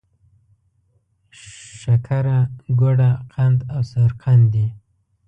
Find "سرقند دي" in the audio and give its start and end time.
3.91-4.67